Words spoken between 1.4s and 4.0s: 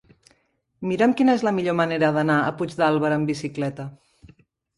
la millor manera d'anar a Puigdàlber amb bicicleta.